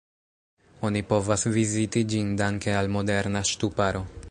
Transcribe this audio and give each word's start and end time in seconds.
Oni 0.89 1.03
povas 1.11 1.43
viziti 1.57 2.03
ĝin 2.15 2.33
danke 2.41 2.75
al 2.81 2.91
moderna 2.97 3.45
ŝtuparo. 3.53 4.05